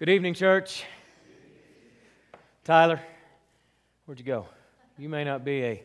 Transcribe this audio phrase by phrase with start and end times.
[0.00, 0.84] Good evening, church.
[2.64, 3.02] Tyler,
[4.06, 4.46] where'd you go?
[4.96, 5.82] You may not be a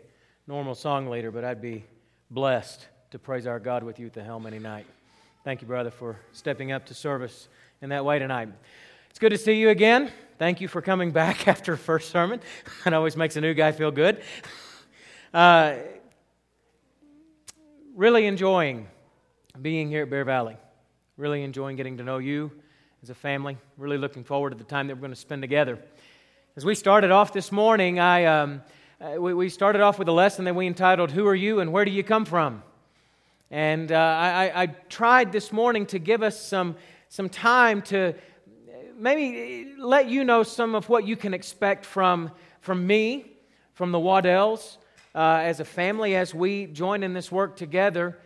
[0.47, 1.83] normal song leader, but I'd be
[2.31, 4.85] blessed to praise our God with you at the helm any night.
[5.43, 7.49] Thank you, brother, for stepping up to service
[7.81, 8.47] in that way tonight.
[9.09, 10.09] It's good to see you again.
[10.39, 12.39] Thank you for coming back after first sermon.
[12.85, 14.23] That always makes a new guy feel good.
[15.33, 15.75] Uh,
[17.93, 18.87] really enjoying
[19.61, 20.55] being here at Bear Valley.
[21.17, 22.53] Really enjoying getting to know you
[23.05, 23.55] as a family.
[23.77, 25.77] Really looking forward to the time that we're going to spend together.
[26.55, 28.63] As we started off this morning, I, um,
[28.99, 31.71] uh, we, we, started off with a lesson that we entitled, Who Are You and
[31.71, 32.63] Where Do You Come From?
[33.51, 36.77] And uh, I, I tried this morning to give us some,
[37.09, 38.15] some time to
[38.97, 43.33] maybe let you know some of what you can expect from, from me,
[43.75, 44.77] from the Waddells,
[45.13, 48.17] uh, as a family, as we join in this work together.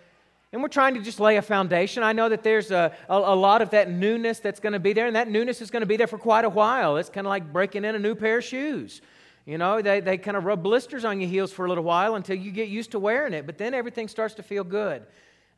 [0.51, 2.01] And we're trying to just lay a foundation.
[2.01, 4.93] I know that there's a, a, a lot of that newness that's going to be
[4.93, 6.97] there, and that newness is going to be there for quite a while.
[6.97, 9.01] It's kind of like breaking in a new pair of shoes.
[9.45, 12.15] You know, they, they kind of rub blisters on your heels for a little while
[12.15, 15.03] until you get used to wearing it, but then everything starts to feel good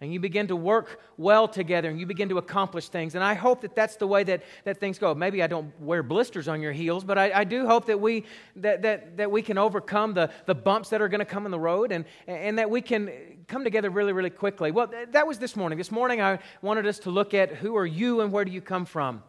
[0.02, 3.13] and you begin to work well together and you begin to accomplish things.
[3.13, 5.13] And I hope that that's the way that, that things go.
[5.13, 8.25] Maybe I don't wear blisters on your heels, but I, I do hope that we,
[8.55, 11.52] that, that, that we can overcome the, the bumps that are going to come in
[11.52, 13.11] the road and, and that we can
[13.47, 14.72] come together really, really quickly.
[14.72, 15.77] Well, that was this morning.
[15.77, 18.61] This morning I wanted us to look at who are you and where do you
[18.61, 19.22] come from.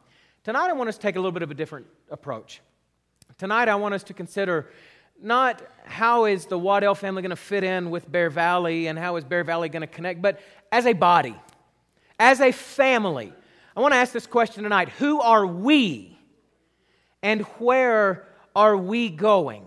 [0.42, 2.62] Tonight I want us to take a little bit of a different approach.
[3.36, 4.70] Tonight I want us to consider
[5.22, 9.16] not how is the Waddell family going to fit in with Bear Valley and how
[9.16, 10.40] is Bear Valley going to connect, but
[10.72, 11.36] as a body,
[12.18, 13.32] as a family.
[13.76, 16.18] I want to ask this question tonight Who are we
[17.22, 19.66] and where are we going?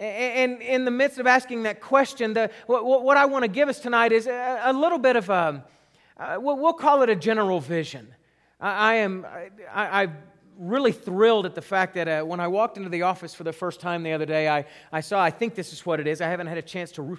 [0.00, 3.80] And in the midst of asking that question, the, what, I want to give us
[3.80, 5.62] tonight is a, little bit of a,
[6.38, 8.08] we'll call it a general vision.
[8.58, 9.26] I, am,
[9.70, 10.08] I, I
[10.58, 13.52] really thrilled at the fact that uh, when I walked into the office for the
[13.52, 16.22] first time the other day, I, I saw, I think this is what it is.
[16.22, 17.18] I haven't had a chance to,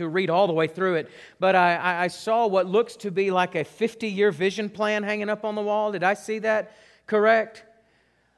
[0.00, 3.30] to read all the way through it, but I, I saw what looks to be
[3.30, 5.92] like a 50 year vision plan hanging up on the wall.
[5.92, 7.64] Did I see that correct?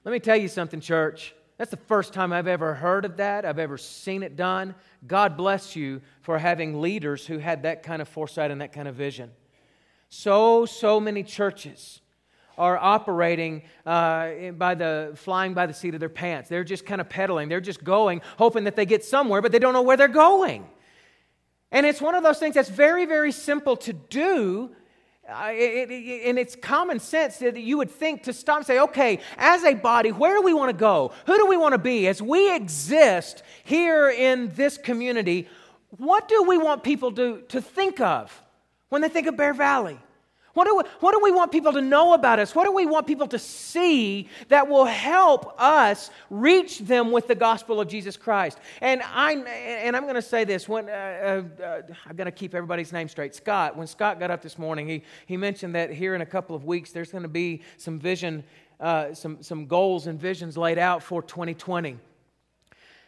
[0.05, 1.34] Let me tell you something, church.
[1.59, 3.45] That's the first time I've ever heard of that.
[3.45, 4.75] I've ever seen it done.
[5.06, 8.89] God bless you for having leaders who had that kind of foresight and that kind
[8.89, 9.31] of vision.
[10.09, 12.01] So, so many churches
[12.59, 16.49] are operating uh, by the flying by the seat of their pants.
[16.49, 17.49] They're just kind of pedaling.
[17.49, 20.67] They're just going, hoping that they get somewhere, but they don't know where they're going.
[21.72, 24.71] And it's one of those things that's very, very simple to do.
[25.28, 28.78] Uh, it, it, and it's common sense that you would think to stop and say,
[28.78, 31.12] okay, as a body, where do we want to go?
[31.27, 32.06] Who do we want to be?
[32.06, 35.49] As we exist here in this community,
[35.97, 38.43] what do we want people to, to think of
[38.91, 39.99] when they think of Bear Valley?
[40.55, 42.55] What do, we, what do we want people to know about us?
[42.55, 47.35] What do we want people to see that will help us reach them with the
[47.35, 48.59] gospel of Jesus Christ?
[48.83, 50.69] And, I, and I'm going to say this.
[50.69, 50.93] When, uh,
[51.63, 53.35] uh I'm going to keep everybody's name straight.
[53.35, 56.55] Scott, when Scott got up this morning, he, he mentioned that here in a couple
[56.55, 58.45] of weeks there's going to be some vision,
[58.79, 61.97] uh, some, some goals and visions laid out for 2020.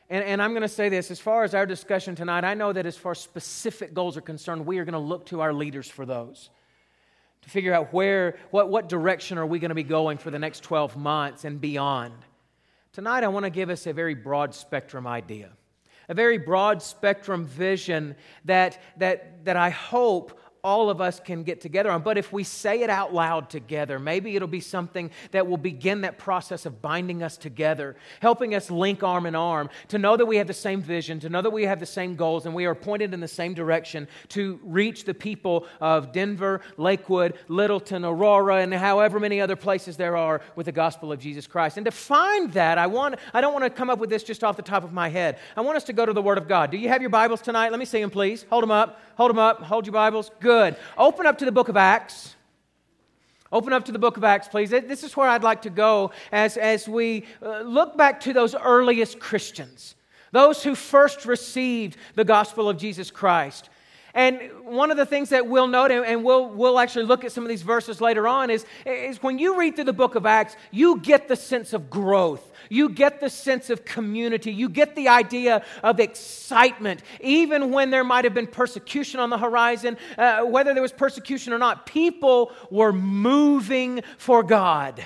[0.09, 2.73] And, and, I'm going to say this as far as our discussion tonight, I know
[2.73, 5.53] that as far as specific goals are concerned, we are going to look to our
[5.53, 6.51] leaders for those
[7.45, 10.39] to figure out where, what, what direction are we going to be going for the
[10.39, 12.15] next 12 months and beyond.
[12.93, 15.51] Tonight, I want to give us a very broad spectrum idea,
[16.09, 18.17] a very broad spectrum vision
[18.47, 22.03] that, that, that I hope all of us can get together on.
[22.03, 26.01] But if we say it out loud together, maybe it'll be something that will begin
[26.01, 30.25] that process of binding us together, helping us link arm in arm, to know that
[30.25, 32.65] we have the same vision, to know that we have the same goals, and we
[32.65, 38.63] are pointed in the same direction to reach the people of Denver, Lakewood, Littleton, Aurora,
[38.63, 41.77] and however many other places there are with the gospel of Jesus Christ.
[41.77, 44.43] And to find that, I, want, I don't want to come up with this just
[44.43, 45.39] off the top of my head.
[45.59, 46.71] I want us to go to the Word of God.
[46.71, 47.71] Do you have your Bibles tonight?
[47.71, 48.47] Let me see them, please.
[48.49, 49.01] Hold them up.
[49.17, 49.61] Hold them up.
[49.61, 50.31] Hold your Bibles.
[50.41, 50.54] Good.
[50.97, 52.35] Open up to the book of Acts.
[53.53, 54.71] Open up to the book of Acts, please.
[54.71, 58.55] This is where I'd like to go as, as we uh, look back to those
[58.55, 59.95] earliest Christians,
[60.33, 63.71] those who first received the gospel of Jesus Christ.
[64.15, 67.43] And one of the things that we'll note, and we'll, we'll actually look at some
[67.43, 70.57] of these verses later on, is, is when you read through the book of Acts,
[70.71, 72.53] you get the sense of growth.
[72.69, 74.53] You get the sense of community.
[74.53, 79.39] You get the idea of excitement, even when there might have been persecution on the
[79.39, 85.05] horizon, uh, whether there was persecution or not, people were moving for God.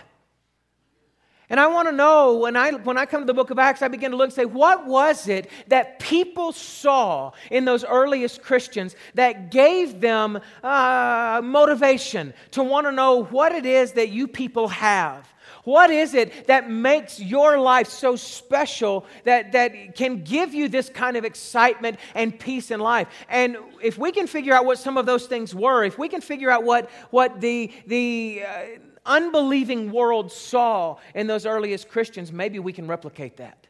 [1.51, 3.81] And I want to know when I, when I come to the book of Acts,
[3.81, 8.43] I begin to look and say, what was it that people saw in those earliest
[8.43, 14.29] Christians that gave them uh, motivation to want to know what it is that you
[14.29, 15.27] people have?
[15.65, 20.89] What is it that makes your life so special that, that can give you this
[20.89, 23.09] kind of excitement and peace in life?
[23.29, 26.23] And if we can figure out what some of those things were, if we can
[26.23, 28.63] figure out what, what the, the uh,
[29.09, 33.67] unbelieving world saw in those earliest Christians, maybe we can replicate that.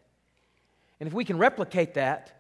[1.00, 2.32] And if we can replicate that,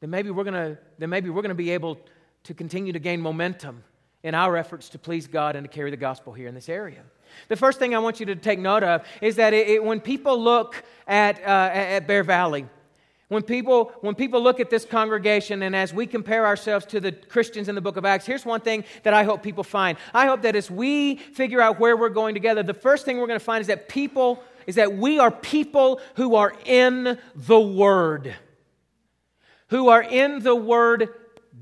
[0.00, 1.98] then maybe we're to then maybe we're to be able
[2.44, 3.82] to continue to gain momentum
[4.22, 7.02] in our efforts to please God and to carry the gospel here in this area.
[7.48, 10.00] The first thing I want you to take note of is that it, it, when
[10.00, 12.66] people look at, uh, at Bear Valley,
[13.28, 17.12] when people, when people look at this congregation and as we compare ourselves to the
[17.12, 19.98] Christians in the book of Acts, here's one thing that I hope people find.
[20.14, 23.26] I hope that as we figure out where we're going together, the first thing we're
[23.26, 27.60] going to find is that people, is that we are people who are in the
[27.60, 28.34] Word.
[29.68, 31.10] Who are in the Word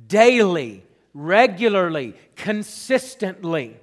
[0.07, 0.85] daily,
[1.15, 3.77] regularly, consistently.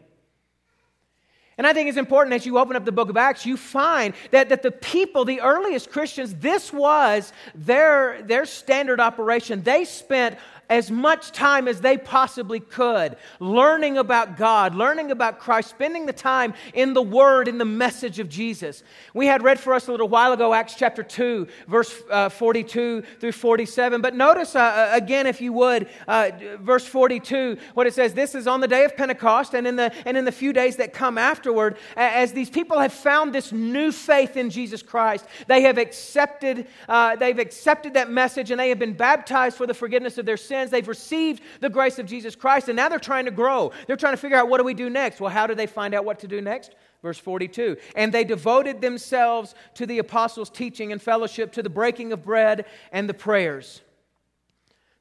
[1.58, 4.14] And I think it's important as you open up the book of Acts, you find
[4.32, 9.62] that, that the people, the earliest Christians, this was their, their standard operation.
[9.62, 10.38] They spent
[10.70, 16.14] as much time as they possibly could learning about God, learning about Christ, spending the
[16.14, 18.84] time in the Word, in the message of Jesus.
[19.14, 23.04] We had read for us a little while ago Acts chapter 2, verse uh, 42
[23.20, 24.02] through 47.
[24.02, 28.36] But notice uh, uh, again, if you would, uh, verse 42, what it says this
[28.36, 30.94] is on the day of Pentecost and in the, and in the few days that
[30.94, 35.78] come afterward, as these people have found this new faith in Jesus Christ, they have
[35.78, 40.26] accepted, uh, they've accepted that message and they have been baptized for the forgiveness of
[40.26, 40.72] their sins sins.
[40.72, 43.72] They've received the grace of Jesus Christ, and now they're trying to grow.
[43.88, 45.20] They're trying to figure out what do we do next?
[45.20, 46.76] Well, how do they find out what to do next?
[47.02, 52.14] Verse 42 And they devoted themselves to the apostles' teaching and fellowship, to the breaking
[52.14, 53.82] of bread and the prayers.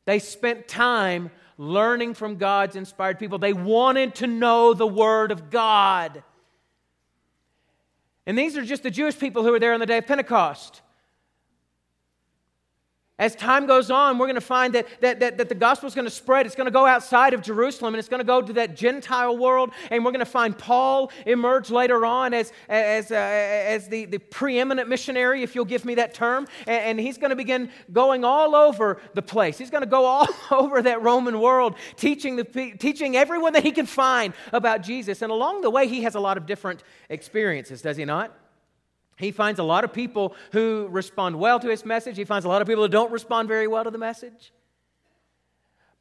[0.05, 3.39] They spent time learning from God's inspired people.
[3.39, 6.23] They wanted to know the Word of God.
[8.27, 10.81] And these are just the Jewish people who were there on the day of Pentecost.
[13.19, 15.95] As time goes on, we're going to find that, that, that, that the gospel is
[15.95, 16.47] going to spread.
[16.47, 19.37] It's going to go outside of Jerusalem and it's going to go to that Gentile
[19.37, 19.71] world.
[19.91, 24.19] And we're going to find Paul emerge later on as, as, uh, as the, the
[24.19, 26.49] preeminent missionary, if you'll give me that term.
[26.67, 29.59] And, and he's going to begin going all over the place.
[29.59, 32.45] He's going to go all over that Roman world, teaching, the,
[32.79, 35.21] teaching everyone that he can find about Jesus.
[35.21, 38.35] And along the way, he has a lot of different experiences, does he not?
[39.19, 42.17] He finds a lot of people who respond well to his message.
[42.17, 44.53] He finds a lot of people who don't respond very well to the message.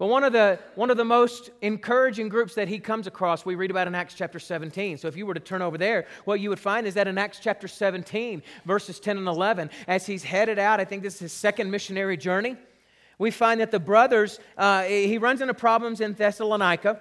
[0.01, 3.53] But one of, the, one of the most encouraging groups that he comes across, we
[3.53, 4.97] read about in Acts chapter 17.
[4.97, 7.19] So if you were to turn over there, what you would find is that in
[7.19, 11.19] Acts chapter 17, verses 10 and 11, as he's headed out, I think this is
[11.19, 12.57] his second missionary journey,
[13.19, 16.99] we find that the brothers, uh, he runs into problems in Thessalonica.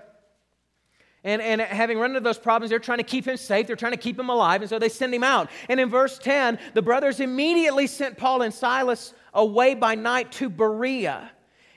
[1.22, 3.66] And, and having run into those problems, they're trying to keep him safe.
[3.66, 4.62] They're trying to keep him alive.
[4.62, 5.50] And so they send him out.
[5.68, 10.48] And in verse 10, the brothers immediately sent Paul and Silas away by night to
[10.48, 11.30] Berea.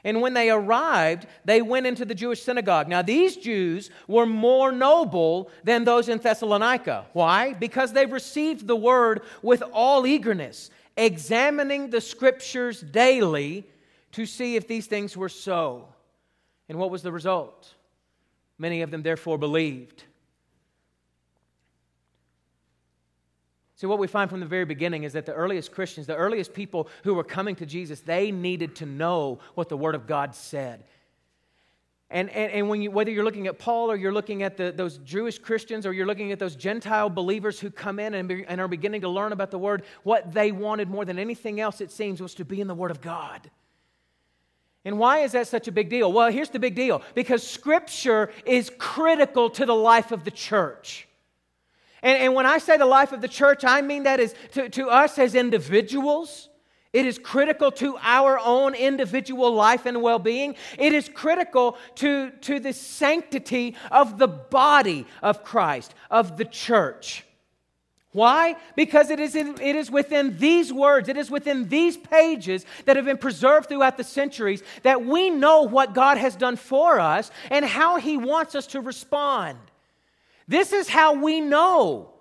[0.05, 2.87] And when they arrived, they went into the Jewish synagogue.
[2.89, 7.05] Now, these Jews were more noble than those in Thessalonica.
[7.13, 7.53] Why?
[7.53, 13.65] Because they received the word with all eagerness, examining the scriptures daily
[14.13, 15.87] to see if these things were so.
[16.67, 17.73] And what was the result?
[18.57, 20.03] Many of them therefore believed.
[23.75, 26.53] See, what we find from the very beginning is that the earliest Christians, the earliest
[26.53, 30.35] people who were coming to Jesus, they needed to know what the Word of God
[30.35, 30.85] said.
[32.09, 34.71] And, and, and when you, whether you're looking at Paul or you're looking at the,
[34.71, 38.45] those Jewish Christians or you're looking at those Gentile believers who come in and, be,
[38.47, 41.81] and are beginning to learn about the Word, what they wanted more than anything else,
[41.81, 43.49] it seems, was to be in the Word of God.
[44.85, 46.11] And why is that such a big deal?
[46.11, 51.07] Well, here's the big deal because Scripture is critical to the life of the church.
[52.01, 54.69] And, and when I say the life of the church, I mean that is to,
[54.69, 56.49] to us as individuals.
[56.91, 60.55] It is critical to our own individual life and well being.
[60.77, 67.25] It is critical to, to the sanctity of the body of Christ, of the church.
[68.13, 68.55] Why?
[68.75, 72.95] Because it is, in, it is within these words, it is within these pages that
[72.95, 77.31] have been preserved throughout the centuries that we know what God has done for us
[77.49, 79.57] and how He wants us to respond.
[80.47, 82.11] This is how we know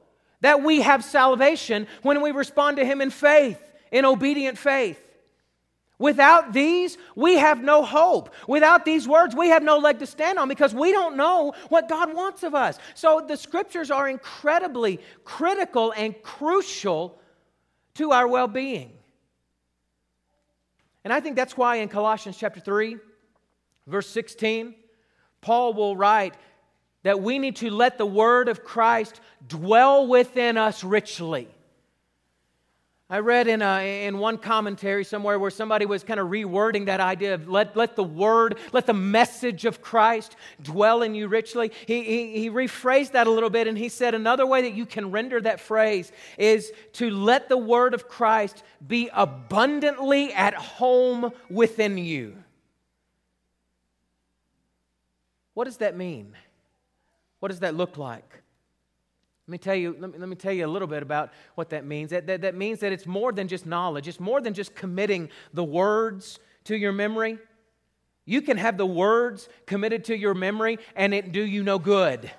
[0.40, 5.01] that we have salvation when we respond to Him in faith, in obedient faith.
[6.02, 8.34] Without these, we have no hope.
[8.48, 11.88] Without these words, we have no leg to stand on because we don't know what
[11.88, 12.76] God wants of us.
[12.94, 17.20] So the scriptures are incredibly critical and crucial
[17.94, 18.90] to our well being.
[21.04, 22.96] And I think that's why in Colossians chapter 3,
[23.86, 24.74] verse 16,
[25.40, 26.34] Paul will write
[27.04, 31.46] that we need to let the word of Christ dwell within us richly.
[33.12, 36.98] I read in, a, in one commentary somewhere where somebody was kind of rewording that
[36.98, 41.72] idea of let, let the word, let the message of Christ dwell in you richly.
[41.84, 44.86] He, he, he rephrased that a little bit and he said another way that you
[44.86, 51.32] can render that phrase is to let the word of Christ be abundantly at home
[51.50, 52.42] within you.
[55.52, 56.34] What does that mean?
[57.40, 58.41] What does that look like?
[59.46, 61.70] Let me tell you, let me, let me tell you a little bit about what
[61.70, 62.10] that means.
[62.10, 65.30] That, that, that means that it's more than just knowledge, it's more than just committing
[65.52, 67.38] the words to your memory.
[68.24, 72.30] You can have the words committed to your memory and it do you no good.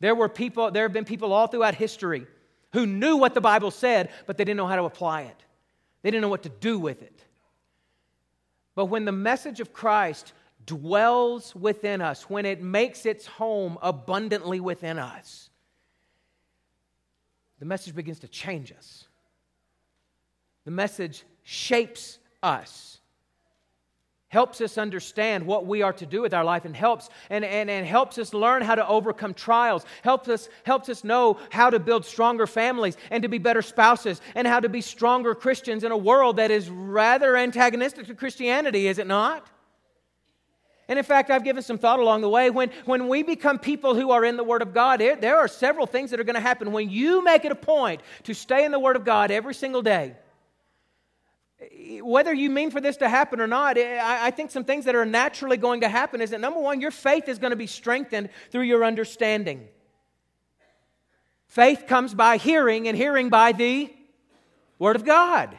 [0.00, 2.26] There were people, there have been people all throughout history
[2.72, 5.44] who knew what the Bible said, but they didn't know how to apply it.
[6.02, 7.24] They didn't know what to do with it.
[8.74, 10.32] But when the message of Christ
[10.66, 15.50] dwells within us, when it makes its home abundantly within us,
[17.64, 19.06] the message begins to change us.
[20.66, 23.00] The message shapes us,
[24.28, 27.70] helps us understand what we are to do with our life, and helps and, and,
[27.70, 31.78] and helps us learn how to overcome trials, helps us, helps us know how to
[31.78, 35.90] build stronger families and to be better spouses, and how to be stronger Christians in
[35.90, 39.46] a world that is rather antagonistic to Christianity, is it not?
[40.88, 42.50] And in fact, I've given some thought along the way.
[42.50, 45.48] When, when we become people who are in the Word of God, there, there are
[45.48, 46.72] several things that are going to happen.
[46.72, 49.80] When you make it a point to stay in the Word of God every single
[49.80, 50.14] day,
[52.02, 54.94] whether you mean for this to happen or not, I, I think some things that
[54.94, 57.66] are naturally going to happen is that number one, your faith is going to be
[57.66, 59.66] strengthened through your understanding.
[61.46, 63.90] Faith comes by hearing, and hearing by the
[64.78, 65.56] Word of God.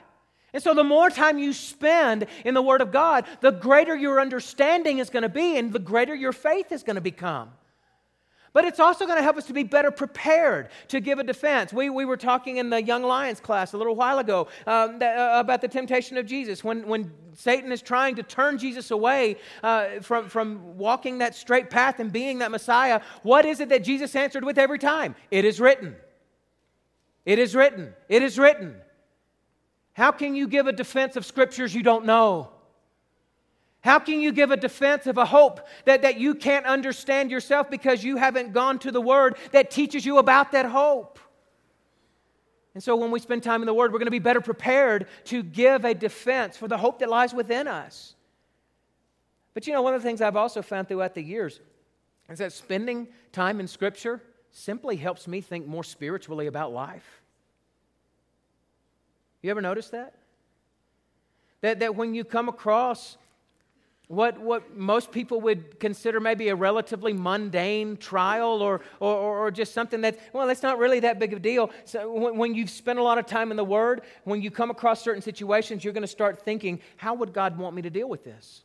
[0.56, 4.22] And so, the more time you spend in the Word of God, the greater your
[4.22, 7.50] understanding is going to be and the greater your faith is going to become.
[8.54, 11.74] But it's also going to help us to be better prepared to give a defense.
[11.74, 15.18] We, we were talking in the Young Lions class a little while ago um, that,
[15.18, 16.64] uh, about the temptation of Jesus.
[16.64, 21.70] When, when Satan is trying to turn Jesus away uh, from, from walking that straight
[21.70, 25.16] path and being that Messiah, what is it that Jesus answered with every time?
[25.32, 25.98] It is written.
[27.26, 27.94] It is written.
[28.08, 28.78] It is written.
[29.96, 32.50] How can you give a defense of scriptures you don't know?
[33.80, 37.70] How can you give a defense of a hope that, that you can't understand yourself
[37.70, 41.18] because you haven't gone to the Word that teaches you about that hope?
[42.74, 45.08] And so, when we spend time in the Word, we're going to be better prepared
[45.25, 48.16] to give a defense for the hope that lies within us.
[49.54, 51.62] But you know, one of the things I've also found throughout the years
[52.30, 54.22] is that spending time in Scripture
[54.52, 57.22] simply helps me think more spiritually about life.
[59.46, 60.16] You ever notice that?
[61.62, 63.16] That, that when you come across
[64.08, 69.72] what, what most people would consider maybe a relatively mundane trial or, or, or just
[69.72, 71.70] something that, well, it's not really that big of a deal.
[71.84, 74.72] So when, when you've spent a lot of time in the Word, when you come
[74.72, 78.10] across certain situations, you're going to start thinking, how would God want me to deal
[78.10, 78.64] with this?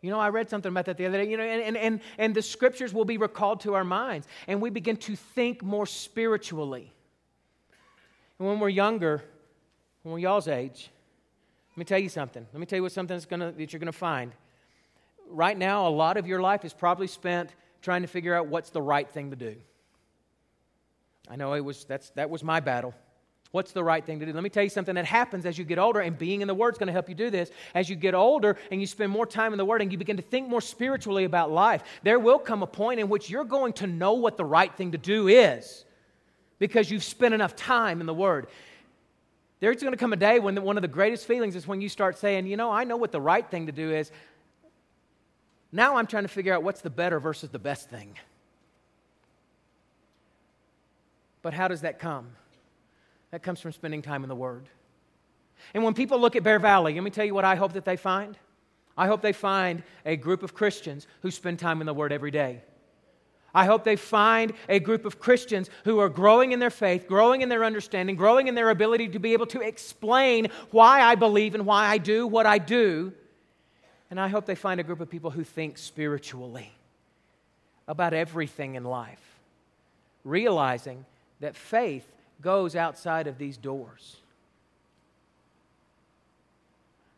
[0.00, 2.34] You know, I read something about that the other day, you know, and, and, and
[2.34, 6.92] the scriptures will be recalled to our minds, and we begin to think more spiritually.
[8.42, 9.22] And when we're younger,
[10.02, 10.90] when we're y'all's age,
[11.70, 12.44] let me tell you something.
[12.52, 14.32] Let me tell you what something that's gonna, that you're going to find.
[15.28, 18.70] Right now, a lot of your life is probably spent trying to figure out what's
[18.70, 19.54] the right thing to do.
[21.30, 22.94] I know it was, that's, that was my battle.
[23.52, 24.32] What's the right thing to do?
[24.32, 26.54] Let me tell you something that happens as you get older, and being in the
[26.54, 27.48] Word is going to help you do this.
[27.76, 30.16] As you get older and you spend more time in the Word and you begin
[30.16, 33.74] to think more spiritually about life, there will come a point in which you're going
[33.74, 35.84] to know what the right thing to do is
[36.62, 38.46] because you've spent enough time in the Word.
[39.58, 41.88] There's going to come a day when one of the greatest feelings is when you
[41.88, 44.12] start saying, you know, I know what the right thing to do is.
[45.72, 48.16] Now I'm trying to figure out what's the better versus the best thing.
[51.42, 52.28] But how does that come?
[53.32, 54.68] That comes from spending time in the Word.
[55.74, 57.84] And when people look at Bear Valley, let me tell you what I hope that
[57.84, 58.38] they find.
[58.96, 62.30] I hope they find a group of Christians who spend time in the Word every
[62.30, 62.60] day.
[63.54, 67.42] I hope they find a group of Christians who are growing in their faith, growing
[67.42, 71.54] in their understanding, growing in their ability to be able to explain why I believe
[71.54, 73.12] and why I do what I do.
[74.10, 76.72] And I hope they find a group of people who think spiritually
[77.86, 79.38] about everything in life,
[80.24, 81.04] realizing
[81.40, 82.06] that faith
[82.40, 84.16] goes outside of these doors.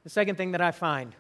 [0.02, 1.14] The second thing that I find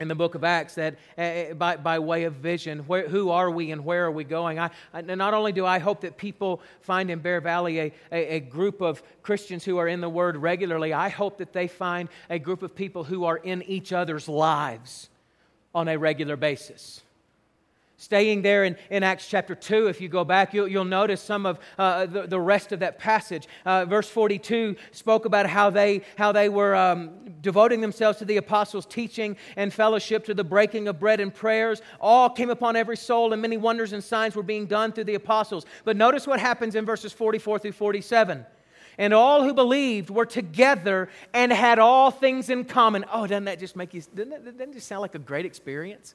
[0.00, 3.50] in the book of Acts that uh, by, by way of vision, where, who are
[3.50, 4.58] we and where are we going?
[4.58, 8.36] I, I, not only do I hope that people find in Bear Valley a, a,
[8.36, 12.08] a, group of Christians who are in the Word regularly, I hope that they find
[12.30, 15.10] a group of people who are in each other's lives
[15.74, 17.02] on a regular basis.
[18.00, 21.44] Staying there in, in Acts chapter 2, if you go back, you'll, you'll notice some
[21.44, 23.46] of uh, the, the rest of that passage.
[23.66, 27.10] Uh, verse 42 spoke about how they, how they were um,
[27.42, 31.82] devoting themselves to the apostles' teaching and fellowship, to the breaking of bread and prayers.
[32.00, 35.16] All came upon every soul, and many wonders and signs were being done through the
[35.16, 35.66] apostles.
[35.84, 38.46] But notice what happens in verses 44 through 47
[38.96, 43.04] and all who believed were together and had all things in common.
[43.12, 45.44] Oh, doesn't that just make you, doesn't that, doesn't that just sound like a great
[45.44, 46.14] experience?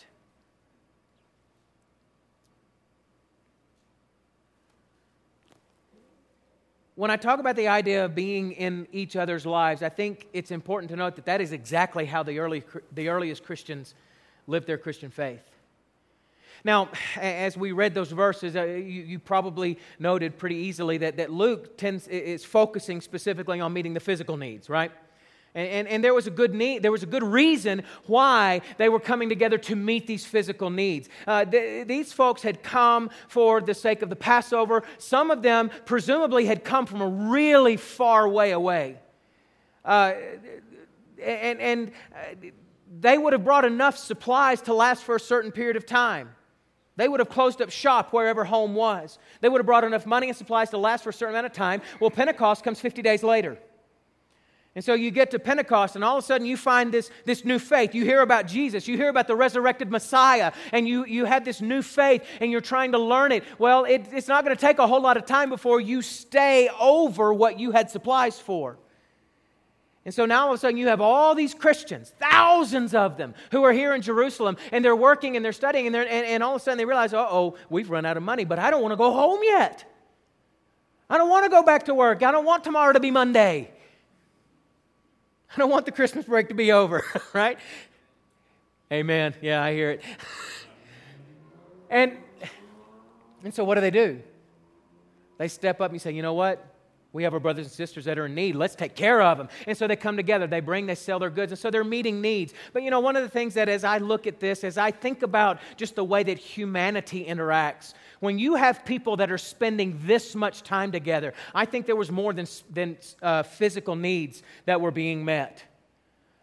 [7.01, 10.51] When I talk about the idea of being in each other's lives, I think it's
[10.51, 13.95] important to note that that is exactly how the, early, the earliest Christians
[14.45, 15.41] lived their Christian faith.
[16.63, 16.89] Now,
[17.19, 21.75] as we read those verses, uh, you, you, probably noted pretty easily that, that Luke
[21.75, 24.91] tends, is focusing specifically on meeting the physical needs, right?
[25.53, 28.87] And, and, and, there was a good need, there was a good reason why they
[28.87, 31.09] were coming together to meet these physical needs.
[31.27, 34.83] Uh, th- these folks had come for the sake of the Passover.
[34.97, 38.97] Some of them presumably had come from a really far way away.
[39.83, 40.13] Uh,
[41.21, 42.47] and and uh,
[42.99, 46.29] they would have brought enough supplies to last for a certain period of time.
[46.97, 49.17] They would have closed up shop wherever home was.
[49.39, 51.53] They would have brought enough money and supplies to last for a certain amount of
[51.53, 51.81] time.
[51.99, 53.57] Well, Pentecost comes 50 days later.
[54.73, 57.43] And so you get to Pentecost, and all of a sudden you find this, this
[57.43, 57.93] new faith.
[57.93, 61.59] You hear about Jesus, you hear about the resurrected Messiah, and you, you have this
[61.59, 63.43] new faith, and you're trying to learn it.
[63.59, 66.69] Well, it, it's not going to take a whole lot of time before you stay
[66.79, 68.77] over what you had supplies for.
[70.05, 73.35] And so now all of a sudden you have all these Christians, thousands of them,
[73.51, 76.41] who are here in Jerusalem, and they're working and they're studying, and, they're, and, and
[76.41, 78.71] all of a sudden they realize, uh oh, we've run out of money, but I
[78.71, 79.83] don't want to go home yet.
[81.09, 82.23] I don't want to go back to work.
[82.23, 83.69] I don't want tomorrow to be Monday.
[85.53, 87.57] I don't want the Christmas break to be over, right?
[88.91, 89.33] Amen.
[89.41, 90.03] Yeah, I hear it.
[91.89, 92.17] And,
[93.43, 94.21] and so what do they do?
[95.37, 96.70] They step up and say, you know what?
[97.13, 98.55] We have our brothers and sisters that are in need.
[98.55, 99.49] Let's take care of them.
[99.67, 100.47] And so they come together.
[100.47, 101.51] They bring, they sell their goods.
[101.51, 102.53] And so they're meeting needs.
[102.71, 104.91] But you know, one of the things that as I look at this, as I
[104.91, 109.99] think about just the way that humanity interacts, when you have people that are spending
[110.03, 114.79] this much time together, I think there was more than, than uh, physical needs that
[114.79, 115.65] were being met.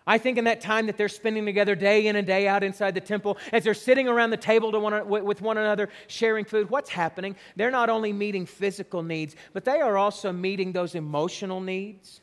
[0.08, 2.94] I think in that time that they're spending together day in and day out inside
[2.94, 6.88] the temple, as they're sitting around the table one, with one another, sharing food, what's
[6.88, 7.36] happening?
[7.56, 12.22] They're not only meeting physical needs, but they are also meeting those emotional needs.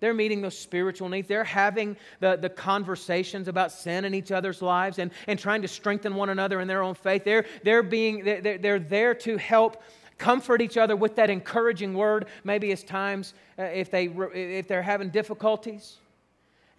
[0.00, 1.28] They're meeting those spiritual needs.
[1.28, 5.68] They're having the, the conversations about sin in each other's lives and, and trying to
[5.68, 7.22] strengthen one another in their own faith.
[7.24, 9.82] They're, they're, being, they're, they're there to help
[10.16, 14.80] comfort each other with that encouraging word, maybe as times uh, if, they, if they're
[14.80, 15.98] having difficulties.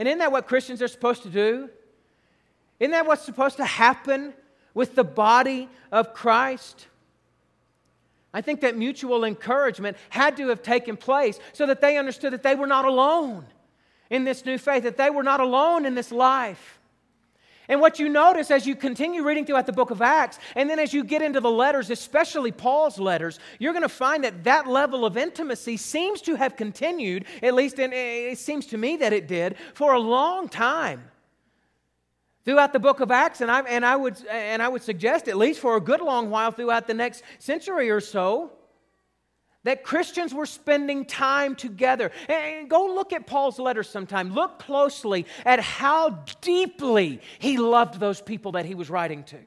[0.01, 1.69] And isn't that what Christians are supposed to do?
[2.79, 4.33] Isn't that what's supposed to happen
[4.73, 6.87] with the body of Christ?
[8.33, 12.41] I think that mutual encouragement had to have taken place so that they understood that
[12.41, 13.45] they were not alone
[14.09, 16.79] in this new faith, that they were not alone in this life.
[17.71, 20.77] And what you notice as you continue reading throughout the book of Acts, and then
[20.77, 24.67] as you get into the letters, especially Paul's letters, you're going to find that that
[24.67, 29.13] level of intimacy seems to have continued, at least in, it seems to me that
[29.13, 31.01] it did, for a long time
[32.43, 35.37] throughout the book of Acts, and I, and, I would, and I would suggest at
[35.37, 38.51] least for a good long while throughout the next century or so
[39.63, 42.11] that Christians were spending time together.
[42.27, 44.33] And go look at Paul's letters sometime.
[44.33, 49.37] Look closely at how deeply he loved those people that he was writing to.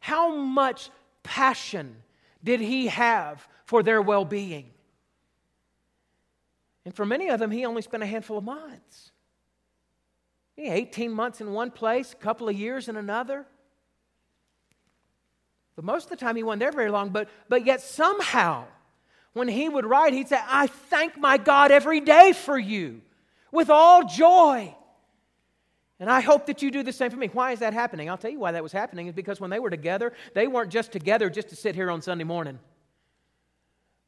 [0.00, 0.90] How much
[1.22, 1.96] passion
[2.42, 4.70] did he have for their well being?
[6.84, 9.12] And for many of them, he only spent a handful of months.
[10.56, 13.46] 18 months in one place, a couple of years in another.
[15.80, 18.66] But most of the time he wasn't there very long, but, but yet somehow,
[19.32, 23.00] when he would write, he'd say, I thank my God every day for you
[23.50, 24.74] with all joy.
[25.98, 27.28] And I hope that you do the same for me.
[27.32, 28.10] Why is that happening?
[28.10, 30.70] I'll tell you why that was happening is because when they were together, they weren't
[30.70, 32.58] just together just to sit here on Sunday morning.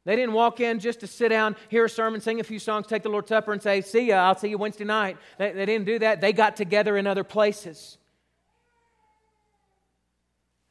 [0.05, 2.85] They didn't walk in just to sit down, hear a sermon, sing a few songs,
[2.85, 5.17] take the Lord's Supper, and say, See ya, I'll see you Wednesday night.
[5.39, 6.21] They, they didn't do that.
[6.21, 7.97] They got together in other places.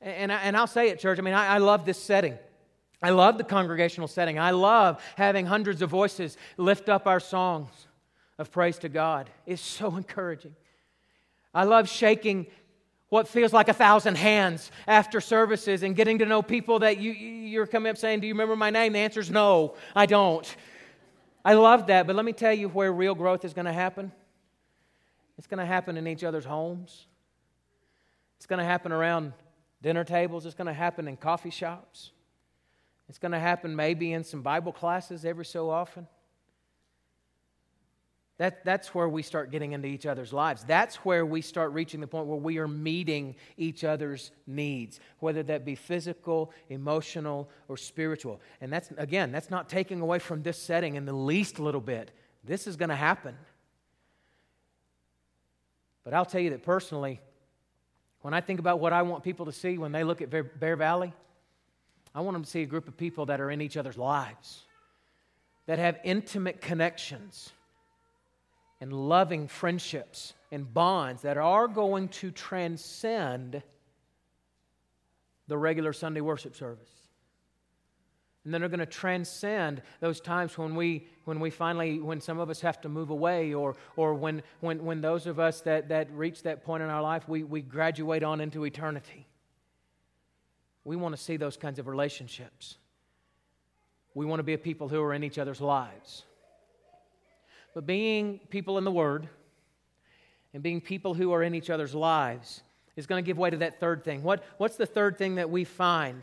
[0.03, 2.37] And, I, and I'll say it, church, I mean, I, I love this setting.
[3.01, 4.39] I love the congregational setting.
[4.39, 7.71] I love having hundreds of voices lift up our songs
[8.39, 9.31] of praise to God.
[9.47, 10.55] It's so encouraging.
[11.55, 12.47] I love shaking
[13.09, 17.13] what feels like a thousand hands after services and getting to know people that you,
[17.13, 18.95] you're coming up saying, Do you remember my name?
[18.95, 20.57] The answer is no, I don't.
[21.45, 24.13] I love that, but let me tell you where real growth is going to happen.
[25.37, 27.07] It's going to happen in each other's homes.
[28.37, 29.33] It's going to happen around
[29.83, 30.47] dinner tables.
[30.47, 32.13] It's going to happen in coffee shops.
[33.09, 36.07] It's going to happen maybe in some Bible classes every so often.
[38.39, 40.65] That, that's where we start getting into each other's lives.
[40.65, 45.43] That's where we start reaching the point where we are meeting each other's needs, whether
[45.45, 48.41] that be physical, emotional, or spiritual.
[48.61, 52.11] And that's, again, that's not taking away from this setting in the least little bit.
[52.43, 53.37] This is going to happen.
[56.03, 57.21] But I'll tell you that personally,
[58.23, 60.77] when I think about what I want people to see when they look at Bear
[60.77, 61.13] Valley,
[62.15, 64.63] I want them to see a group of people that are in each other's lives,
[65.67, 67.53] that have intimate connections
[68.81, 73.63] and loving friendships and bonds that are going to transcend
[75.49, 76.91] the regular Sunday worship service.
[78.45, 82.41] And then they're going to transcend those times when we, when we finally, when some
[82.41, 85.89] of us have to move away, or, or when, when, when those of us that,
[85.91, 89.27] that reach that point in our life, we, we graduate on into eternity.
[90.85, 92.79] We want to see those kinds of relationships.
[94.15, 96.25] We want to be a people who are in each other's lives.
[97.75, 99.29] But being people in the Word
[100.53, 102.63] and being people who are in each other's lives
[102.97, 104.25] is going to give way to that third thing.
[104.25, 106.23] What, what's the third thing that we find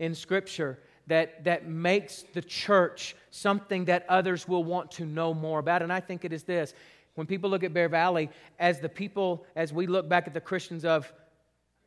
[0.00, 5.58] in Scripture that, that makes the church something that others will want to know more
[5.58, 5.82] about?
[5.82, 6.72] And I think it is this.
[7.16, 10.40] When people look at Bear Valley, as the people, as we look back at the
[10.40, 11.12] Christians of,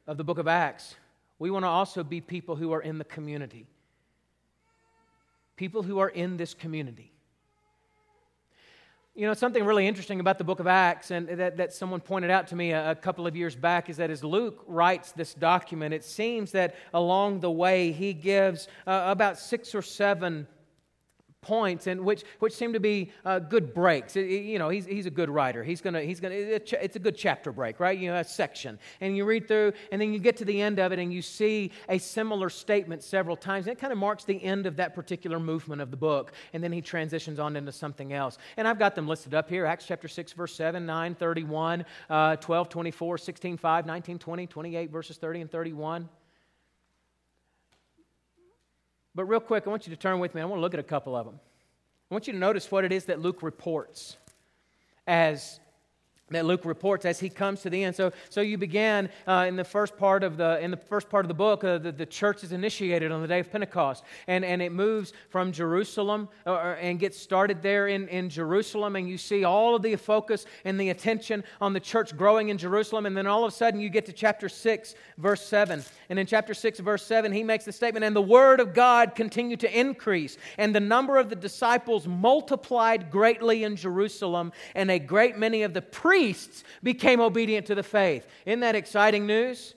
[0.06, 0.96] of the book of Acts,
[1.40, 3.66] we want to also be people who are in the community.
[5.56, 7.13] People who are in this community.
[9.16, 12.32] You know, something really interesting about the book of Acts, and that, that someone pointed
[12.32, 15.36] out to me a, a, couple of years back, is that as Luke writes this
[15.36, 20.48] document, it seems that along the way he gives uh, about six or seven
[21.44, 24.16] points and which, which seem to be uh, good breaks.
[24.16, 25.64] It, you know, he's, he's a good writer.
[25.64, 27.98] He's gonna, he's gonna, it's a good chapter break, right?
[27.98, 28.80] You know, a section.
[29.02, 31.22] And you read through, and then you get to the end of it, and you
[31.22, 33.68] see a similar statement several times.
[33.68, 36.34] And it kind of marks the end of that particular movement of the book.
[36.54, 38.38] And then he transitions on into something else.
[38.58, 42.36] And I've got them listed up here Acts chapter 6, verse 7, 9, 31, uh,
[42.38, 46.10] 12, 24, 16, 5, 19, 20, 28, verses 30 and 31.
[49.16, 50.42] But real quick, I want you to turn with me.
[50.42, 51.40] I want to look at a couple of them.
[52.10, 54.18] I want you to notice what it is that Luke reports
[55.08, 55.60] as
[56.34, 57.96] that Luke reports as he comes to the end.
[57.96, 61.26] So, so you began uh, in the first part of the in the first part
[61.26, 61.64] of the book.
[61.64, 65.14] Uh, the, the church is initiated on the day of Pentecost, and, and it moves
[65.30, 68.96] from Jerusalem uh, uh, and gets started there in, in Jerusalem.
[68.96, 72.58] And you see all of the focus and the attention on the church growing in
[72.58, 73.06] Jerusalem.
[73.06, 75.84] And then all of a sudden you get to chapter six, verse seven.
[76.10, 79.16] And in chapter six, verse seven, he makes the statement, "And the word of God
[79.16, 85.00] continued to increase, and the number of the disciples multiplied greatly in Jerusalem, and a
[85.00, 88.26] great many of the priests." Priests became obedient to the faith.
[88.46, 89.76] Isn't that exciting news?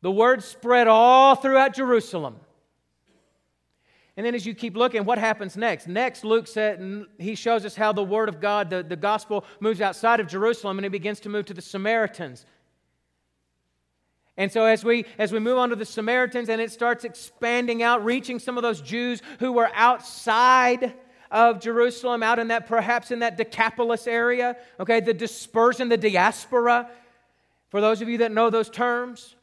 [0.00, 2.36] The word spread all throughout Jerusalem.
[4.16, 5.86] And then as you keep looking, what happens next?
[5.86, 9.80] Next, Luke said, he shows us how the word of God, the, the gospel, moves
[9.80, 12.44] outside of Jerusalem and it begins to move to the Samaritans.
[14.36, 17.82] And so as we as we move on to the Samaritans and it starts expanding
[17.82, 20.94] out, reaching some of those Jews who were outside
[21.32, 26.88] of Jerusalem, out in that perhaps in that Decapolis area, okay, the dispersion, the diaspora,
[27.70, 29.34] for those of you that know those terms.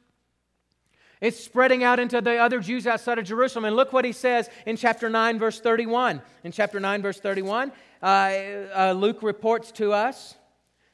[1.19, 3.65] It's spreading out into the other Jews outside of Jerusalem.
[3.65, 6.21] And look what he says in chapter 9, verse 31.
[6.43, 10.36] In chapter 9, verse 31, uh, uh, Luke reports to us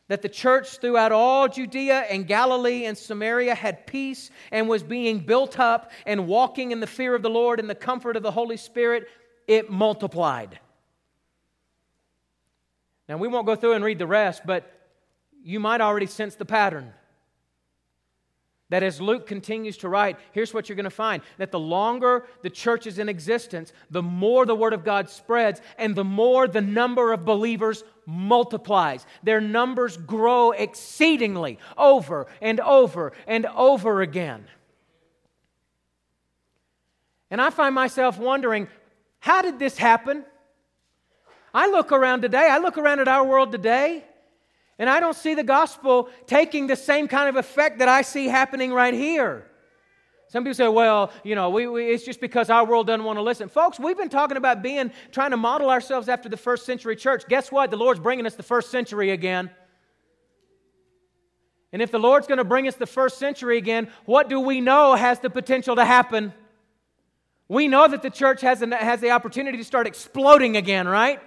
[0.07, 5.19] that the church throughout all Judea and Galilee and Samaria had peace and was being
[5.19, 8.31] built up and walking in the fear of the Lord and the comfort of the
[8.31, 9.07] Holy Spirit.
[9.47, 10.59] It multiplied.
[13.07, 14.71] Now, we won't go through and read the rest, but
[15.43, 16.91] you might already sense the pattern.
[18.69, 22.25] that as Luke continues to write, here's what you're going to find that the longer
[22.41, 26.47] the church is in existence, the more the Word of God spreads, and the more
[26.47, 29.05] the number of believers multiplies.
[29.21, 34.45] Their numbers grow exceedingly over and over and over again.
[37.29, 38.67] And I find myself wondering
[39.19, 40.25] how did this happen?
[41.55, 44.03] I look around today, I look around at our world today,
[44.77, 48.27] and I don't see the gospel taking the same kind of effect that I see
[48.27, 49.47] happening right here.
[50.27, 53.15] Some people say, well, you know, we, we, it's just because our world doesn't want
[53.17, 53.47] to listen.
[53.47, 57.25] Folks, we've been talking about being, trying to model ourselves after the first century church.
[57.29, 57.71] Guess what?
[57.71, 59.49] The Lord's bringing us the first century again.
[61.71, 64.59] And if the Lord's going to bring us the first century again, what do we
[64.59, 66.33] know has the potential to happen?
[67.47, 71.21] We know that the church has, an, has the opportunity to start exploding again, right?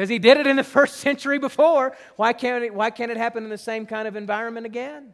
[0.00, 1.94] Because he did it in the first century before.
[2.16, 5.12] Why can't, it, why can't it happen in the same kind of environment again?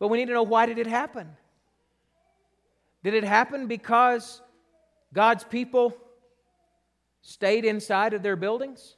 [0.00, 1.28] But we need to know why did it happen?
[3.04, 4.42] Did it happen because
[5.12, 5.96] God's people
[7.22, 8.96] stayed inside of their buildings?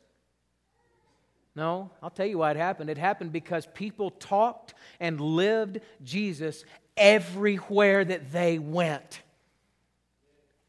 [1.55, 2.89] No, I'll tell you why it happened.
[2.89, 6.65] It happened because people talked and lived Jesus
[6.97, 9.21] everywhere that they went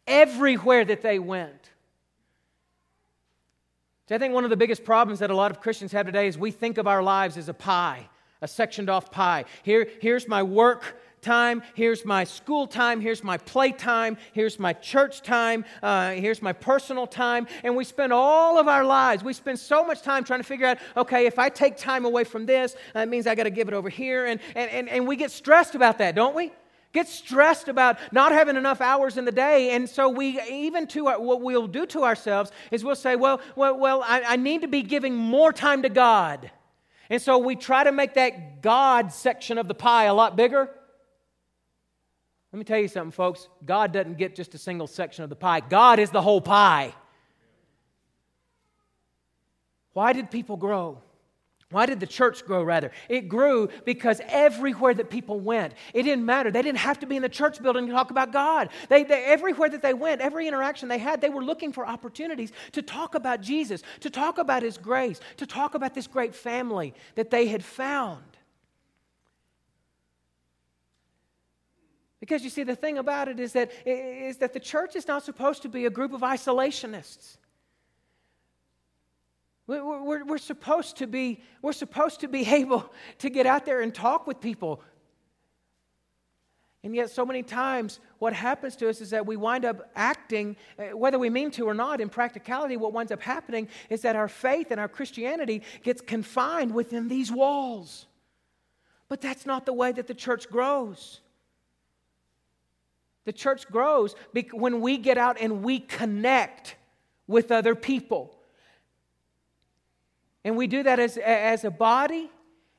[0.08, 1.67] everywhere that they went.
[4.08, 6.28] So I think one of the biggest problems that a lot of Christians have today
[6.28, 8.08] is we think of our lives as a pie,
[8.42, 9.44] a sectioned off pie.
[9.64, 14.72] Here, here's my work time, here's my school time, here's my play time, here's my
[14.72, 17.48] church time, uh, here's my personal time.
[17.66, 20.68] And we spend all of our lives, we spend so much time trying to figure
[20.68, 23.68] out, okay, if I take time away from this, that means I got to give
[23.68, 24.26] it over here.
[24.26, 26.54] And, and, and, and we get stressed about that, don't we?
[26.94, 29.72] Get stressed about not having enough hours in the day.
[29.72, 33.42] And so we even to our, what we'll do to ourselves is we'll say well
[33.56, 36.52] well, well I, I need to be giving more time to god.
[37.10, 40.70] And so we try to make that god section of the pie a lot bigger.
[42.52, 43.50] Let me tell you something folks.
[43.66, 45.60] God doesn't get just a single section of the pie.
[45.60, 46.94] God is the whole pie.
[49.94, 51.02] Why did people grow
[51.70, 52.92] why did the church grow, rather?
[53.10, 56.50] It grew because everywhere that people went, it didn't matter.
[56.50, 58.70] They didn't have to be in the church building to talk about God.
[58.88, 62.54] They, they, everywhere that they went, every interaction they had, they were looking for opportunities
[62.72, 66.94] to talk about Jesus, to talk about His grace, to talk about this great family
[67.16, 68.24] that they had found.
[72.22, 75.24] Because you see, the thing about it is that, is that the church is not
[75.24, 77.38] supposed to be a group of isolationists.
[79.68, 83.94] We're, we're, supposed to be, we're supposed to be able to get out there and
[83.94, 84.82] talk with people.
[86.84, 90.56] And yet, so many times, what happens to us is that we wind up acting,
[90.80, 94.16] uh, whether we mean to or not, in practicality, what winds up happening is that
[94.16, 98.06] our faith and our Christianity gets confined within these walls.
[99.10, 101.20] But that's not the way that the church grows.
[103.26, 104.16] The church grows
[104.54, 106.78] when we get out and we connect
[107.26, 108.37] with other people.
[110.48, 112.32] And we do that as, as a body,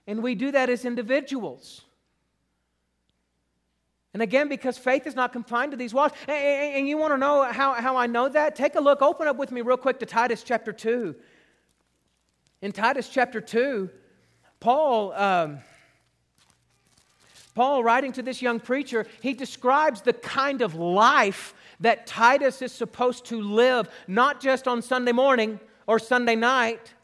[0.07, 1.83] and we do that as individuals.
[4.15, 6.13] And again, because faith is not confined to these walls.
[6.27, 8.57] And you want to know how, how I know that?
[8.57, 11.15] Take a look, open up with me real quick to Titus chapter 2.
[12.63, 13.91] In Titus chapter 2,
[14.61, 15.13] Paul.
[15.13, 15.59] Um,
[17.55, 22.73] Paul, writing to this young preacher, he describes the kind of life that Titus is
[22.73, 26.95] supposed to live, not just on Sunday morning or Sunday night,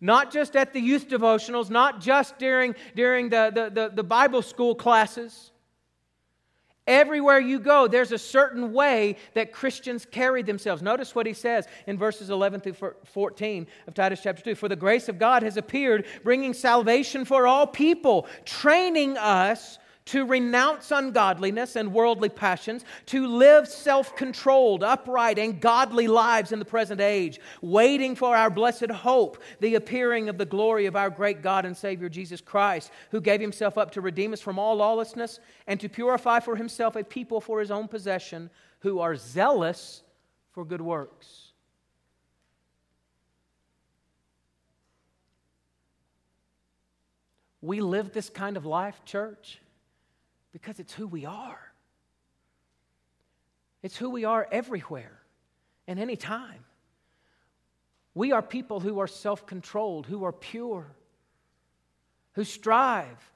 [0.00, 4.42] not just at the youth devotionals, not just during, during the, the, the, the Bible
[4.42, 5.50] school classes.
[6.86, 10.82] Everywhere you go, there's a certain way that Christians carry themselves.
[10.82, 14.54] Notice what he says in verses 11 through 14 of Titus chapter 2.
[14.54, 19.78] For the grace of God has appeared, bringing salvation for all people, training us
[20.10, 26.58] to renounce ungodliness and worldly passions, to live self controlled, upright, and godly lives in
[26.58, 31.10] the present age, waiting for our blessed hope, the appearing of the glory of our
[31.10, 34.74] great God and Savior Jesus Christ, who gave himself up to redeem us from all
[34.74, 40.02] lawlessness and to purify for himself a people for his own possession who are zealous
[40.50, 41.52] for good works.
[47.62, 49.60] We live this kind of life, church.
[50.52, 51.60] Because it's who we are.
[53.82, 55.20] It's who we are everywhere
[55.86, 56.64] and anytime.
[58.14, 60.86] We are people who are self controlled, who are pure,
[62.32, 63.32] who strive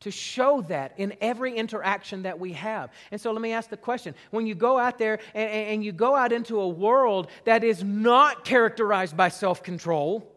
[0.00, 2.90] to show that in every interaction that we have.
[3.10, 5.92] And so let me ask the question when you go out there and, and you
[5.92, 10.30] go out into a world that is not characterized by self control,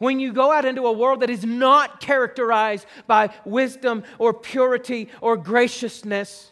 [0.00, 5.10] when you go out into a world that is not characterized by wisdom or purity
[5.20, 6.50] or graciousness,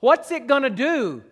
[0.00, 1.22] what's it going to do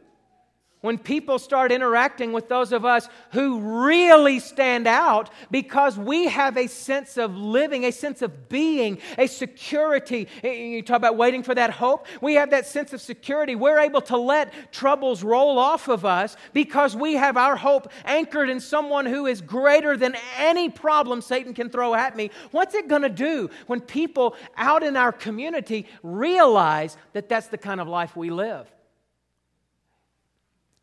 [0.83, 6.57] when people start interacting with those of us who really stand out because we have
[6.57, 10.29] a sense of living, a sense of being, a security.
[10.45, 12.07] You talk about waiting for that hope.
[12.21, 13.55] We have that sense of security.
[13.55, 18.51] We're able to let troubles roll off of us because we have our hope anchored
[18.51, 22.31] in someone who is greater than any problem Satan can throw at me.
[22.51, 27.59] What's it going to do when people out in our community realize that that's the
[27.59, 28.71] kind of life we live?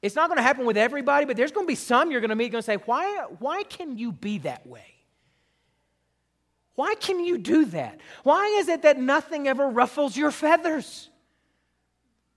[0.03, 2.29] It's not going to happen with everybody, but there's going to be some you're going
[2.29, 4.85] to meet going to say, why, why can you be that way?
[6.75, 8.01] Why can you do that?
[8.23, 11.09] Why is it that nothing ever ruffles your feathers?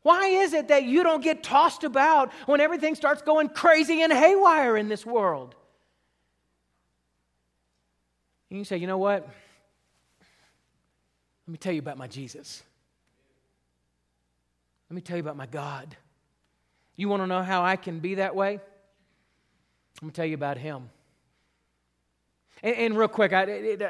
[0.02, 4.12] Why is it that you don't get tossed about when everything starts going crazy and
[4.12, 5.57] haywire in this world?
[8.48, 9.26] And you say, you know what?
[11.48, 12.62] Let me tell you about my Jesus.
[14.88, 15.96] Let me tell you about my God.
[16.97, 18.55] You want to know how I can be that way?
[18.55, 18.61] I'm
[20.01, 20.91] going to tell you about him.
[22.63, 23.83] And, and real quick, I, it,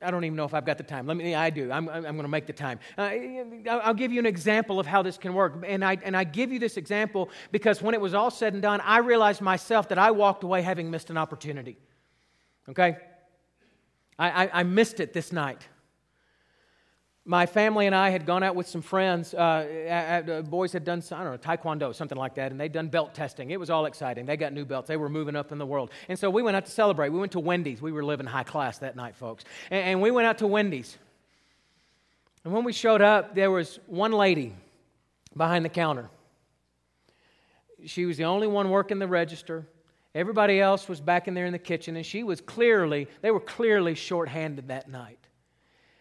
[0.00, 1.06] I don't even know if I've got the time.
[1.06, 1.70] Let me, I do.
[1.70, 2.78] I'm, I'm going to make the time.
[2.96, 3.10] Uh,
[3.68, 5.64] I'll give you an example of how this can work.
[5.66, 8.62] And I, and I give you this example because when it was all said and
[8.62, 11.78] done, I realized myself that I walked away having missed an opportunity.
[12.68, 12.96] Okay?
[14.18, 15.66] I, I, I missed it this night
[17.26, 19.32] my family and I had gone out with some friends.
[19.32, 22.88] Uh, uh, boys had done, I don't know, taekwondo, something like that, and they'd done
[22.88, 23.50] belt testing.
[23.50, 24.26] It was all exciting.
[24.26, 24.88] They got new belts.
[24.88, 25.90] They were moving up in the world.
[26.08, 27.08] And so we went out to celebrate.
[27.08, 27.80] We went to Wendy's.
[27.80, 29.44] We were living high class that night, folks.
[29.70, 30.98] And, and we went out to Wendy's.
[32.44, 34.54] And when we showed up, there was one lady
[35.34, 36.10] behind the counter.
[37.86, 39.66] She was the only one working the register.
[40.14, 43.40] Everybody else was back in there in the kitchen, and she was clearly, they were
[43.40, 45.18] clearly shorthanded that night.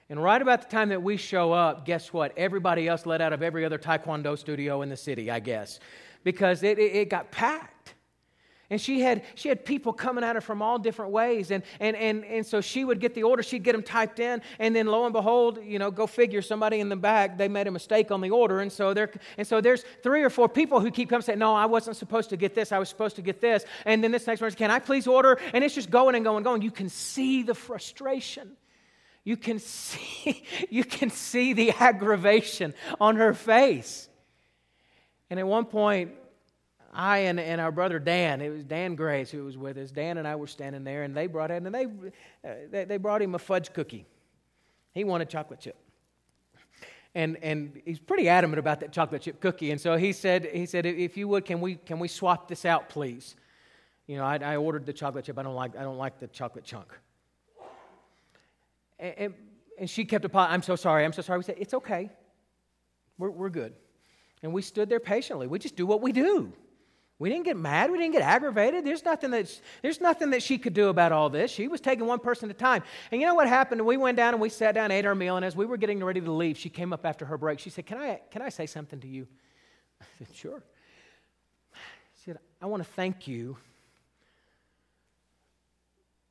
[0.10, 2.38] And right about the time that we show up, guess what?
[2.38, 5.80] Everybody else let out of every other Taekwondo studio in the city, I guess,
[6.24, 7.96] because it, it, it got packed.
[8.70, 11.52] And she had, she had people coming at her from all different ways.
[11.52, 14.42] And, and, and, and so she would get the order, she'd get them typed in,
[14.58, 17.68] and then lo and behold, you know, go figure, somebody in the back, they made
[17.68, 18.62] a mistake on the order.
[18.62, 21.54] And so, there, and so there's three or four people who keep coming saying, No,
[21.54, 23.64] I wasn't supposed to get this, I was supposed to get this.
[23.86, 25.40] And then this next person, Can I please order?
[25.54, 26.62] And it's just going and going and going.
[26.64, 28.58] You can see the frustration
[29.24, 34.10] you can see, you can see the aggravation on her face.
[35.30, 36.12] And at one point,
[36.94, 39.92] I and, and our brother Dan, it was Dan Grace who was with us.
[39.92, 42.98] Dan and I were standing there, and they brought in, and they, uh, they, they
[42.98, 44.06] brought him a fudge cookie.
[44.94, 45.76] He wanted chocolate chip.
[47.16, 49.72] And, and he's pretty adamant about that chocolate chip cookie.
[49.72, 52.66] And so he said, he said, if you would, can we, can we swap this
[52.66, 53.36] out, please?
[54.08, 55.38] You know, I, I ordered the chocolate chip.
[55.38, 56.88] I don't like, I don't like the chocolate chunk.
[59.04, 59.34] And,
[59.78, 60.54] and she kept apologizing.
[60.54, 61.04] I'm so sorry.
[61.04, 61.40] I'm so sorry.
[61.40, 62.10] We said, It's okay.
[63.18, 63.74] We're, we're good.
[64.42, 65.48] And we stood there patiently.
[65.48, 66.52] We just do what we do.
[67.20, 67.92] We didn't get mad.
[67.92, 68.86] We didn't get aggravated.
[68.86, 71.52] There's nothing, that, there's nothing that she could do about all this.
[71.52, 72.84] She was taking one person at a time.
[73.12, 73.86] And you know what happened?
[73.86, 76.04] We went down and we sat down, ate our meal, and as we were getting
[76.04, 77.60] ready to leave, she came up after her break.
[77.60, 79.28] She said, Can I, can I say something to you?
[80.02, 80.64] I said, Sure.
[82.18, 83.58] She said, I want to thank you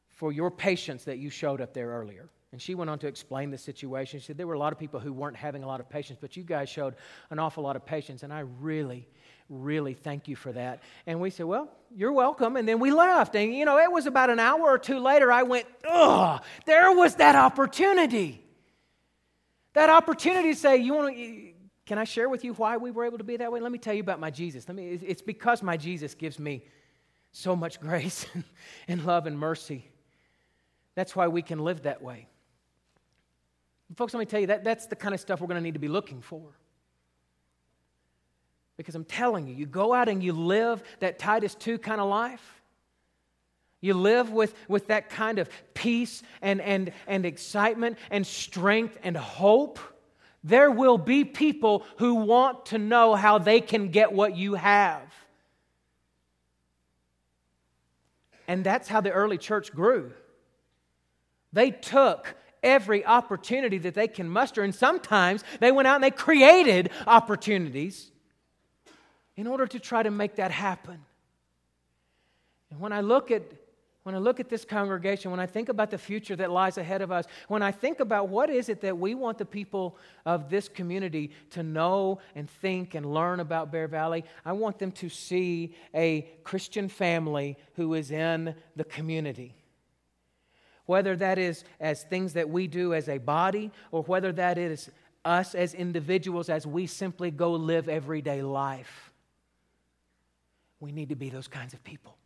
[0.09, 2.29] for your patience that you showed up there earlier.
[2.53, 4.21] And she went on to explain the situation.
[4.21, 6.19] She said there were a lot of people who weren't having a lot of patience,
[6.21, 6.95] but you guys showed
[7.31, 9.09] an awful lot of patience, and I really,
[9.49, 10.83] really thank you for that.
[11.07, 12.57] And we said, Well, you're welcome.
[12.57, 13.35] And then we left.
[13.37, 16.95] And, you know, it was about an hour or two later, I went, Ugh, there
[16.95, 18.45] was that opportunity.
[19.73, 21.53] That opportunity to say, You want to.
[21.87, 23.61] Can I share with you why we were able to be that way?
[23.61, 24.69] Let me tell you about my Jesus.
[24.69, 26.65] Let me, it's because my Jesus gives me
[27.33, 28.27] so much grace
[28.89, 29.91] and love and mercy.
[30.95, 32.29] That's why we can live that way.
[33.97, 35.75] Folks, let me tell you, that, that's the kind of stuff we're going to need
[35.75, 36.43] to be looking for.
[38.77, 42.09] Because I'm telling you, you go out and you live that Titus 2 kind of
[42.09, 42.63] life.
[43.81, 49.17] You live with, with that kind of peace and, and, and excitement and strength and
[49.17, 49.79] hope.
[50.45, 55.03] There will be people who want to know how they can get what you have.
[58.49, 60.13] And that's how the early church grew.
[61.53, 64.63] They took every opportunity that they can muster.
[64.63, 68.11] And sometimes they went out and they created opportunities
[69.37, 71.05] in order to try to make that happen.
[72.71, 73.43] And when I look at
[74.05, 77.03] when I look at this congregation, when I think about the future that lies ahead
[77.03, 80.51] of us, when I think about what is it that we want the people of
[80.51, 85.09] this community to know and think and learn about Bear Valley, I want them to
[85.09, 89.62] see a Christian family who is in the community
[90.87, 94.91] whether that is as things that we do as a body or whether that is
[95.25, 99.13] us as individuals as we simply go live everyday life.
[100.81, 102.17] We need to be those kinds of people.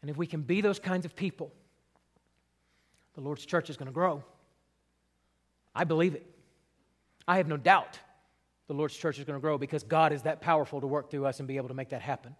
[0.00, 1.52] And if we can be those kinds of people,
[3.14, 4.24] the Lord's church is going to grow.
[5.74, 6.26] I believe it.
[7.28, 7.98] I have no doubt
[8.66, 11.26] the Lord's church is going to grow because God is that powerful to work through
[11.26, 12.34] us and be able to make that happen.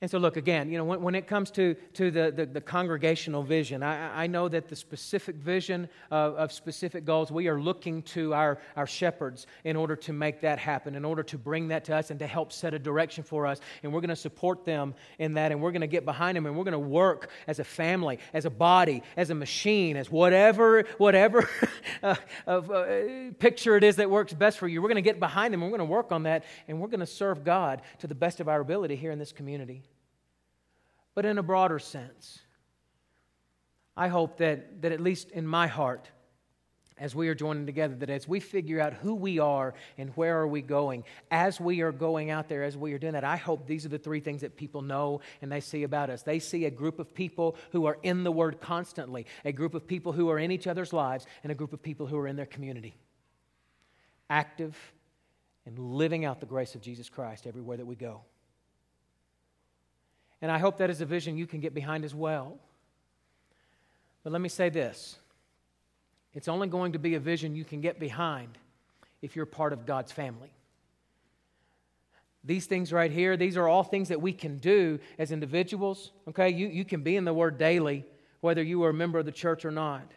[0.00, 2.60] And so, look, again, you know, when, when it comes to, to the, the, the
[2.60, 7.60] congregational vision, I, I know that the specific vision of, of, specific goals, we are
[7.60, 11.66] looking to our, our shepherds in order to make that happen, in order to bring
[11.68, 13.58] that to us and to help set a direction for us.
[13.82, 16.46] And we're going to support them in that, and we're going to get behind them,
[16.46, 20.08] and we're going to work as a family, as a body, as a machine, as
[20.08, 21.50] whatever, whatever
[22.04, 22.14] uh,
[22.46, 24.80] of, uh, picture it is that works best for you.
[24.80, 26.86] We're going to get behind them, and we're going to work on that, and we're
[26.86, 29.82] going to serve God to the best of our ability here in this community
[31.18, 32.38] but in a broader sense.
[33.96, 36.08] I hope that, that at least in my heart,
[36.96, 40.38] as we are joining together, that as we figure out who we are and where
[40.38, 41.02] are we going,
[41.32, 43.88] as we are going out there, as we are doing that, I hope these are
[43.88, 46.22] the three things that people know and they see about us.
[46.22, 49.88] They see a group of people who are in the Word constantly, a group of
[49.88, 52.36] people who are in each other's lives, and a group of people who are in
[52.36, 52.94] their community,
[54.30, 54.78] active
[55.66, 58.22] and living out the grace of Jesus Christ everywhere that we go.
[60.40, 62.58] And I hope that is a vision you can get behind as well.
[64.22, 65.18] But let me say this
[66.34, 68.58] it's only going to be a vision you can get behind
[69.22, 70.52] if you're part of God's family.
[72.44, 76.12] These things right here, these are all things that we can do as individuals.
[76.28, 78.04] Okay, you, you can be in the Word daily,
[78.40, 80.12] whether you are a member of the church or not.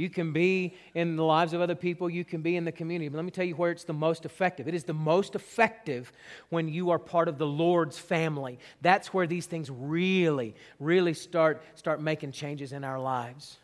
[0.00, 3.08] You can be in the lives of other people, you can be in the community.
[3.08, 4.66] But let me tell you where it's the most effective.
[4.66, 6.10] It is the most effective
[6.48, 8.58] when you are part of the Lord's family.
[8.80, 13.58] That's where these things really, really start, start making changes in our lives.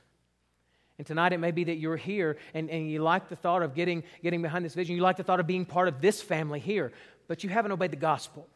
[0.99, 3.75] And tonight it may be that you're here and, and you like the thought of
[3.75, 4.95] getting, getting behind this vision.
[4.95, 6.93] You like the thought of being part of this family here,
[7.29, 8.47] but you haven't obeyed the gospel.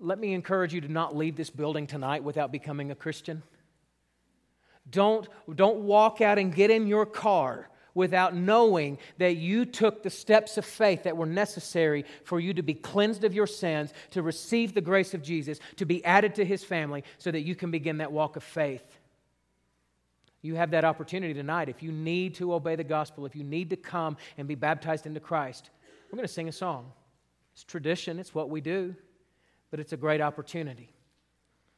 [0.00, 3.42] Let me encourage you to not leave this building tonight without becoming a Christian.
[4.90, 10.10] Don't, don't walk out and get in your car without knowing that you took the
[10.10, 14.22] steps of faith that were necessary for you to be cleansed of your sins, to
[14.22, 17.72] receive the grace of Jesus, to be added to his family, so that you can
[17.72, 18.98] begin that walk of faith.
[20.42, 21.68] You have that opportunity tonight.
[21.68, 25.04] If you need to obey the gospel, if you need to come and be baptized
[25.04, 25.70] into Christ,
[26.10, 26.92] we're going to sing a song.
[27.52, 28.94] It's tradition, it's what we do,
[29.72, 30.94] but it's a great opportunity.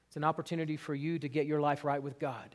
[0.09, 2.55] It's an opportunity for you to get your life right with God.